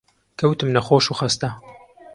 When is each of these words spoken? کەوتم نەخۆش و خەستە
کەوتم 0.39 0.69
نەخۆش 0.75 1.05
و 1.09 1.17
خەستە 1.19 1.49